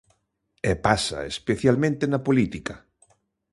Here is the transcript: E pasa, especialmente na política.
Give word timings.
E 0.71 0.73
pasa, 0.85 1.19
especialmente 1.33 2.03
na 2.11 2.23
política. 2.27 2.75